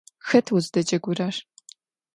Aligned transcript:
Xet 0.29 0.45
vo 0.53 0.55
vuzdecegurer? 0.55 1.35